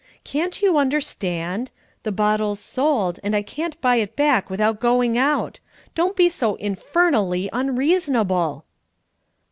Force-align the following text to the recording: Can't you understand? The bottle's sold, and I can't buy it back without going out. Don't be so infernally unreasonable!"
Can't 0.23 0.63
you 0.63 0.79
understand? 0.79 1.69
The 2.01 2.11
bottle's 2.11 2.59
sold, 2.59 3.19
and 3.23 3.35
I 3.35 3.43
can't 3.43 3.79
buy 3.81 3.97
it 3.97 4.15
back 4.15 4.49
without 4.49 4.79
going 4.79 5.15
out. 5.15 5.59
Don't 5.93 6.15
be 6.15 6.27
so 6.27 6.55
infernally 6.55 7.51
unreasonable!" 7.53 8.65